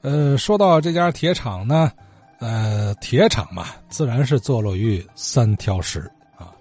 [0.00, 1.90] 呃，说到这家铁厂呢，
[2.38, 6.00] 呃，铁厂嘛，自然是坐落于三条石
[6.36, 6.52] 啊。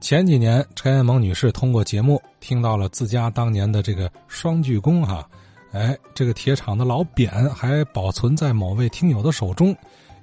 [0.00, 5.26] 前几年，陈艳萌女士通过节目听到了自家当年的这个双锯工哈，
[5.72, 9.74] 哎，这个铁厂的老匾还保存在某位听友的手中，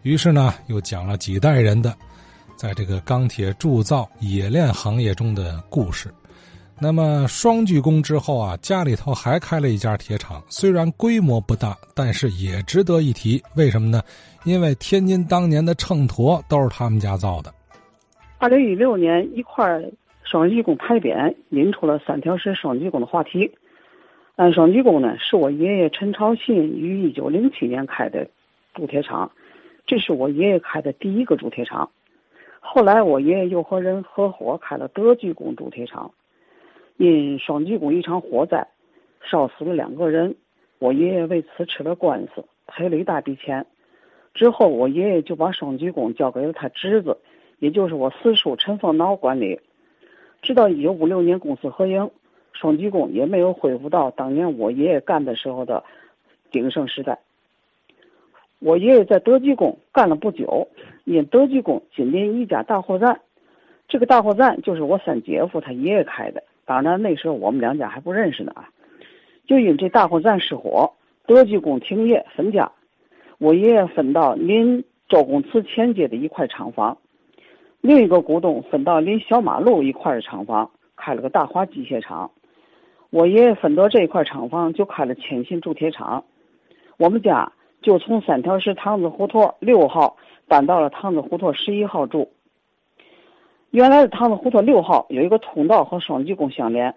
[0.03, 1.95] 于是呢，又讲了几代人的
[2.55, 6.13] 在这个钢铁铸造冶炼行业中的故事。
[6.83, 13.39] 那么双鞠躬之后啊，家里头还开了一家铁厂，虽然规模不大，但是也值得一提。
[13.55, 14.01] 为什么呢？
[14.45, 17.53] 因为天津当年的秤砣都是他们家造的。
[18.39, 19.79] 二零一六年，一块
[20.23, 23.51] 双鞠躬牌匾引出了三条式双鞠躬的话题。
[24.37, 28.27] 嗯，双鞠躬呢，是我爷爷陈朝信于一九零七年开的
[28.73, 29.31] 铸铁厂，
[29.85, 31.91] 这是我爷爷开的第一个铸铁厂。
[32.59, 36.11] 后来我爷爷又和人合伙开了德鞠躬铸铁厂。
[37.01, 38.67] 因双鞠躬一场火灾，
[39.23, 40.35] 烧死了两个人，
[40.77, 43.65] 我爷爷为此吃了官司，赔了一大笔钱。
[44.35, 47.17] 之后，我爷爷就把双鞠躬交给了他侄子，
[47.57, 49.59] 也就是我四叔陈凤脑管理。
[50.43, 52.11] 直到一九五六年公私合营，
[52.53, 55.83] 双鞠躬也没有恢复到当年我爷爷干的时候的
[56.51, 57.17] 鼎盛时代。
[58.59, 60.67] 我爷爷在德鞠躬干了不久，
[61.05, 63.21] 因德济宫紧邻一家大货站，
[63.87, 66.43] 这个大货站就是我三姐夫他爷爷开的。
[66.71, 68.69] 当然，那时候我们两家还不认识呢啊！
[69.45, 70.93] 就因这大货站失火，
[71.25, 72.71] 德鞠躬停业分家，
[73.39, 76.97] 我爷爷分到临周公祠前街的一块厂房，
[77.81, 82.31] 另一个股东分到临小马路一块的厂房，开了个大华机械厂。
[83.09, 86.23] 我爷爷分到这一块厂房，就开了千信铸铁厂。
[86.95, 90.15] 我们家就从三条石塘子胡同六号
[90.47, 92.31] 搬到了塘子胡同十一号住。
[93.71, 96.93] 原来的塘子胡同六号有一个通道和双鞠宫相连，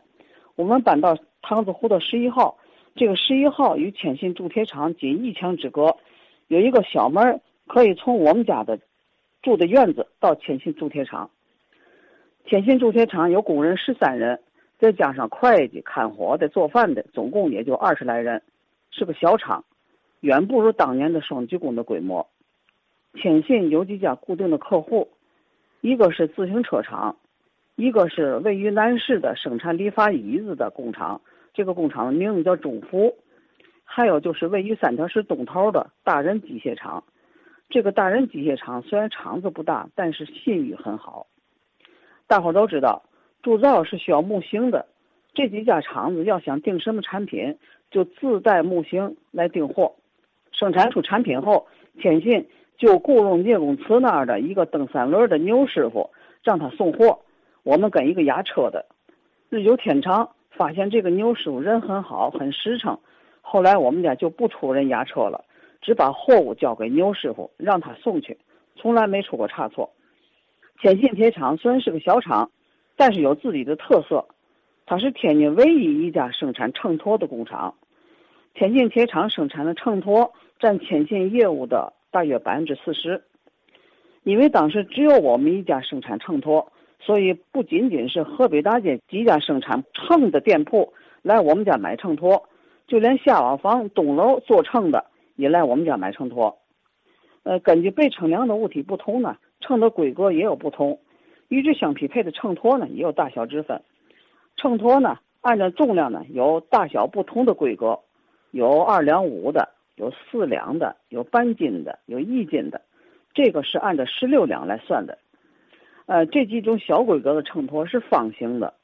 [0.56, 2.58] 我们搬到塘子胡同十一号，
[2.96, 5.96] 这个十一号与千信铸铁厂仅一墙之隔，
[6.48, 8.76] 有一个小门可以从我们家的
[9.40, 11.30] 住的院子到千信铸铁厂。
[12.44, 14.40] 天信铸铁厂有工人十三人，
[14.80, 18.42] 再加上会计、看火的、做饭的，总共也就二十来人，
[18.90, 19.64] 是个小厂，
[20.22, 22.26] 远不如当年的双鞠宫的规模。
[23.14, 25.08] 千信有几家固定的客户。
[25.84, 27.14] 一个是自行车厂，
[27.76, 31.20] 一个是位于南市的生产理发椅子的工厂，
[31.52, 33.14] 这个工厂的名字叫中福，
[33.84, 37.04] 还有就是位于三条市东头的大人机械厂，
[37.68, 41.26] 这个大人机械厂虽然厂子不大，但是信誉很好。
[42.26, 43.02] 大伙都知道，
[43.42, 44.86] 铸造是需要木型的，
[45.34, 47.58] 这几家厂子要想订什么产品，
[47.90, 49.96] 就自带木型来订货，
[50.50, 51.66] 生产出产品后，
[51.98, 52.46] 天信。
[52.76, 56.10] 就雇佣聂公祠那儿的一个蹬三轮的牛师傅，
[56.42, 57.20] 让他送货。
[57.62, 58.84] 我们跟一个押车的，
[59.48, 62.98] 日久天长，发现这个牛师傅人很好，很实诚。
[63.40, 65.44] 后来我们家就不出人押车了，
[65.80, 68.36] 只把货物交给牛师傅，让他送去，
[68.76, 69.90] 从来没出过差错。
[70.80, 72.50] 天信铁厂虽然是个小厂，
[72.96, 74.26] 但是有自己的特色，
[74.84, 77.74] 它是天津唯一一家生产秤砣的工厂。
[78.52, 81.92] 天信铁厂生产的秤砣占天信业务的。
[82.14, 83.24] 大约百分之四十，
[84.22, 86.64] 因为当时只有我们一家生产秤砣，
[87.00, 90.92] 所以不仅仅是河北大街几家生产秤的店铺
[91.22, 92.44] 来我们家买秤砣，
[92.86, 95.04] 就连下瓦房东楼做秤的
[95.34, 96.54] 也来我们家买秤砣。
[97.42, 101.00] 呃，根据被称量的物体不同呢，秤的规格也有不同，
[101.48, 103.82] 与之相匹配的秤砣呢也有大小之分。
[104.56, 107.98] 秤砣呢，按照重量呢有大小不同的规格，
[108.52, 109.70] 有二两五的。
[109.96, 112.80] 有四两的，有半斤的，有一斤的，
[113.32, 115.18] 这个是按照十六两来算的。
[116.06, 118.74] 呃，这几种小规格的秤砣是方形的，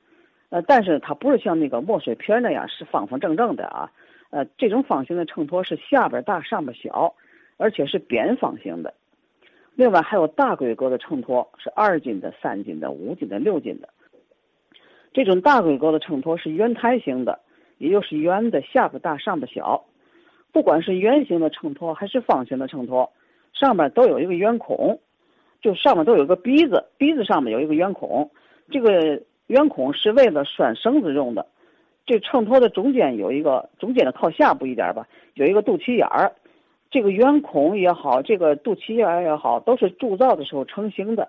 [0.48, 3.90] 呃，但是它不是像那个墨水瓶那样是方方正正的啊。
[4.30, 7.14] 呃，这种方形的秤砣是下边大，上边小，
[7.56, 8.94] 而且是扁方形的。
[9.74, 13.88] 另外还有大规格的秤砣，是二斤的、三斤的、五斤的、六斤的。
[15.12, 17.40] 这种大规格的秤砣是圆台形的，
[17.78, 19.84] 也就是圆的，下边大，上边小。
[20.52, 23.08] 不管是圆形的秤砣还是方形的秤砣，
[23.52, 24.98] 上面都有一个圆孔，
[25.60, 28.30] 就上面都有个鼻子，鼻子上面有一个圆孔，
[28.70, 31.46] 这个圆孔是为了拴绳子用的。
[32.06, 36.32] 这秤砣的中间有一个，中间的靠下部一点吧，有一个肚脐眼儿。
[36.90, 41.28] 这个圆孔也好，这个肚脐眼也好，都是铸造的时候成型的。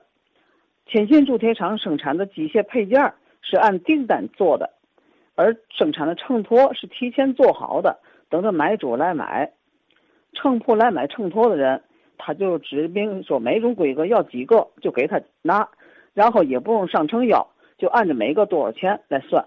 [0.88, 3.14] 天信铸铁厂生产的机械配件
[3.44, 4.72] 是按订单做的，
[5.36, 8.00] 而生产的秤砣是提前做好的。
[8.32, 9.52] 等着买主来买，
[10.34, 11.84] 秤铺来买秤砣的人，
[12.18, 15.68] 他就指明说每种规格要几个，就给他拿，
[16.14, 17.46] 然后也不用上称要，
[17.78, 19.46] 就按着每个多少钱来算，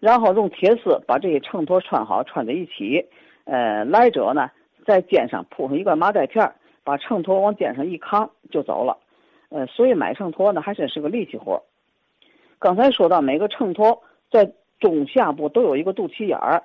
[0.00, 3.06] 然后用铁丝把这些秤砣串好，串在一起。
[3.44, 4.50] 呃，来者呢，
[4.86, 6.52] 在肩上铺上一个麻袋片
[6.84, 8.98] 把秤砣往肩上一扛就走了。
[9.48, 11.62] 呃，所以买秤砣呢还真是个力气活。
[12.58, 13.98] 刚才说到每个秤砣
[14.30, 16.62] 在中下部都有一个肚脐眼儿，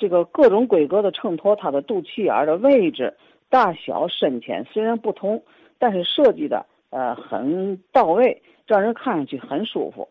[0.00, 3.14] 这个各种规格的秤砣，它的肚脐眼儿的位置、
[3.50, 5.42] 大小、深浅虽然不同，
[5.78, 10.08] 但是设计的呃很到位，让人看上去很舒服。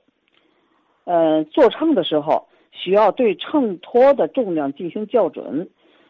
[1.05, 5.67] 呃，做秤的时候需要对秤砣的重量进行校准，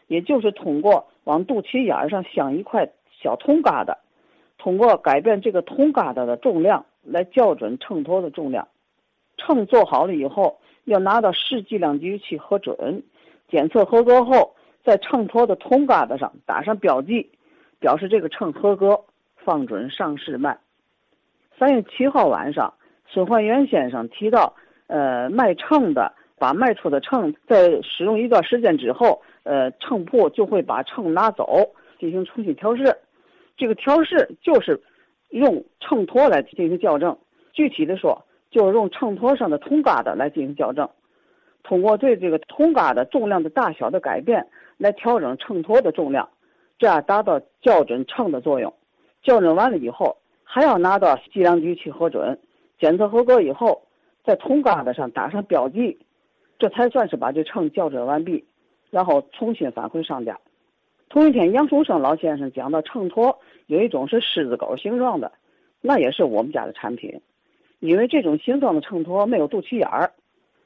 [0.08, 3.96] 也就是通过往肚脐眼上镶一块小铜疙瘩，
[4.58, 8.68] 通过改变这个铜疙瘩的重量来校准秤砣的重量。
[9.38, 13.02] 秤做好了以后，要拿到市计量局去核准，
[13.50, 14.54] 检测合格后，
[14.84, 17.30] 在秤砣的铜疙瘩上打上标记，
[17.78, 19.04] 表示这个秤合格，
[19.36, 20.58] 放准上市卖。
[21.58, 22.72] 三月七号晚上，
[23.06, 24.54] 孙焕元先生提到。
[24.92, 31.46] 呃，卖秤的把卖出的秤在使用一段时间之后，呃，秤铺就会把秤拿走
[32.00, 32.98] 进行重新调试。
[33.56, 34.82] 这个调试就是
[35.28, 37.16] 用秤砣来进行校正，
[37.52, 38.20] 具体的说，
[38.50, 40.90] 就是用秤砣上的铜疙瘩来进行校正。
[41.62, 44.46] 通过对这个铜疙瘩重量的大小的改变
[44.78, 46.28] 来调整秤砣的重量，
[46.78, 48.72] 这样达到校准秤的作用。
[49.22, 52.38] 校准完了以后，还要拿到计量局去核准，
[52.78, 53.82] 检测合格以后。
[54.22, 55.98] 在铜疙瘩上打上标记，
[56.58, 58.44] 这才算是把这秤校准完毕，
[58.90, 60.38] 然后重新返回商家。
[61.08, 63.34] 同一天，杨树生老先生讲到秤砣
[63.66, 65.32] 有一种是狮子狗形状的，
[65.80, 67.18] 那也是我们家的产品。
[67.78, 70.12] 因为这种形状的秤砣没有肚脐眼儿，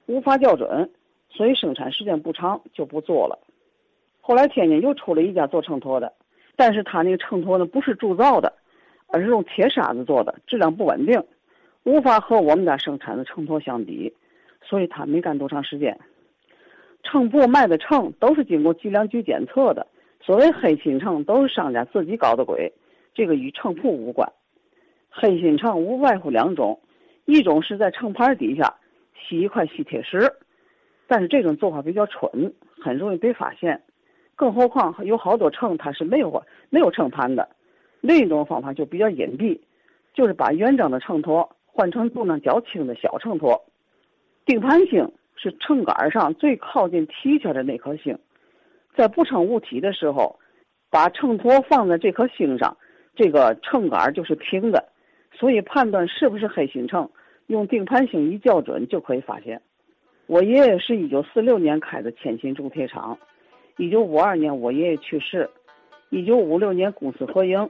[0.07, 0.91] 无法校准，
[1.31, 3.39] 所以生产时间不长就不做了。
[4.21, 6.13] 后来天津又出了一家做秤砣的，
[6.57, 8.53] 但是他那个秤砣呢不是铸造的，
[9.09, 11.23] 而是用铁砂子做的，质量不稳定。
[11.85, 14.15] 无法和我们家生产的秤砣相比，
[14.63, 15.99] 所以他没干多长时间。
[17.03, 19.87] 秤铺卖的秤都是经过计量局检测的，
[20.23, 22.73] 所谓黑心秤都是商家自己搞的鬼，
[23.13, 24.27] 这个与秤铺无关。
[25.11, 26.81] 黑心秤无外乎两种，
[27.27, 28.75] 一种是在秤盘底下
[29.15, 30.33] 吸一块吸铁石，
[31.07, 32.53] 但是这种做法比较蠢，
[32.83, 33.83] 很容易被发现。
[34.37, 37.49] 更何况有好多秤它是没有没有秤盘的。
[38.01, 39.61] 另一种方法就比较隐蔽，
[40.13, 41.49] 就是把原装的秤砣。
[41.77, 43.61] 换成重量较轻的小秤砣，
[44.47, 48.17] 定盘星是秤杆上最靠近提圈的那颗星，
[48.97, 50.39] 在不称物体的时候，
[50.89, 52.77] 把秤砣放在这颗星上，
[53.17, 54.89] 这个秤杆就是平的，
[55.33, 57.11] 所以判断是不是黑心秤，
[57.49, 59.61] 用定盘星一校准就可以发现。
[60.27, 63.19] 我爷爷是一九四六年开的千新铸铁厂，
[63.77, 65.51] 一九五二年我爷爷去世，
[66.09, 67.69] 一九五六年公司合营，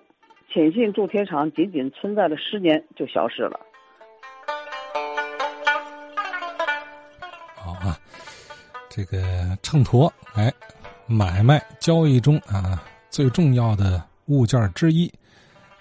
[0.49, 3.59] 千新铸铁厂仅仅存在了十年就消失了。
[7.57, 7.99] 好啊
[8.89, 9.19] 这个
[9.61, 10.53] 秤砣，哎，
[11.09, 12.81] 买卖交易中啊
[13.11, 15.11] 最重要的物件之一。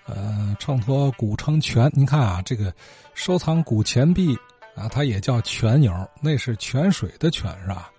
[0.05, 2.73] 呃，秤砣古称泉，您看啊，这个
[3.13, 4.37] 收藏古钱币
[4.75, 7.89] 啊，它也叫泉友，那是泉水的泉是吧？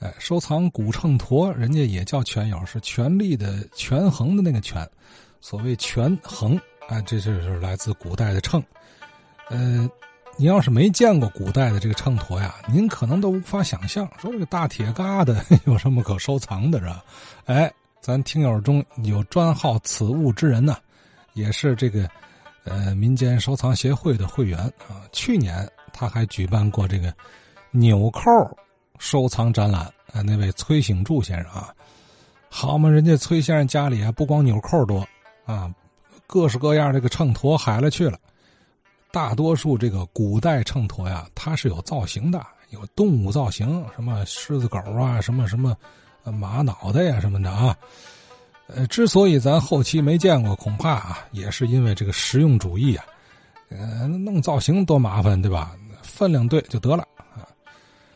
[0.00, 4.88] 哎，收藏古秤砣，人家也叫泉友，是权力的权衡的那个权，
[5.40, 6.56] 所谓权衡
[6.88, 8.62] 啊，这就是来自古代的秤，
[9.48, 9.88] 呃。
[10.36, 17.04] 你要是没见过古代的这个秤砣呀，您可能都无法想象，说这个大铁疙瘩 有什么可收藏的，是吧？
[17.44, 20.76] 哎，咱听友中有专好此物之人呢，
[21.34, 22.08] 也是这个
[22.64, 25.04] 呃民间收藏协会的会员啊。
[25.12, 27.14] 去年他还举办过这个
[27.70, 28.20] 纽扣
[28.98, 31.74] 收藏展览，啊，那位崔醒柱先生啊，
[32.48, 35.06] 好嘛，人家崔先生家里啊不光纽扣多
[35.44, 35.72] 啊，
[36.26, 38.18] 各式各样这个秤砣海了去了。
[39.12, 45.76] 大多数这个古代秤砣呀，它是有造型的，有动物造型，什么狮子狗啊，什么什么
[46.24, 47.76] 马脑袋呀什么的啊。
[48.66, 53.04] 呃，之所以咱后期没见过，恐怕啊，也是因为这个实用主义啊。
[53.68, 55.72] 呃，弄造型多麻烦，对吧？
[56.02, 57.06] 分量对就得了。